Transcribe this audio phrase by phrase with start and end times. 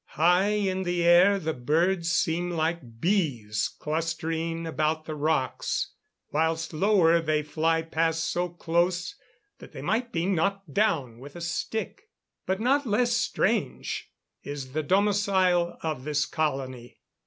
[0.17, 5.91] High in the air the birds seem like bees clustering about the rocks,
[6.31, 9.13] whilst lower they fly past so close
[9.59, 12.09] that they might be knocked down with a stick.
[12.47, 14.09] But not less strange
[14.41, 17.01] is the domicile of this colony.